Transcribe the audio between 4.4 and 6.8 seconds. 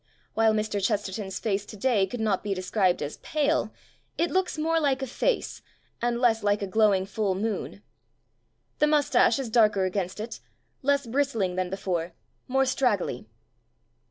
more like a face and less like a